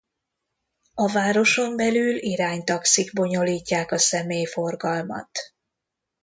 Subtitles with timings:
[0.93, 5.29] A városon belül iránytaxik bonyolítják a személyforgalmat.